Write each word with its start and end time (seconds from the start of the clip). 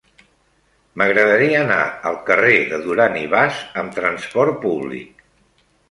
M'agradaria 1.01 1.59
anar 1.65 1.83
al 2.11 2.17
carrer 2.31 2.57
de 2.73 2.81
Duran 2.87 3.21
i 3.23 3.25
Bas 3.37 3.63
amb 3.83 3.97
trasport 4.03 4.63
públic. 4.69 5.27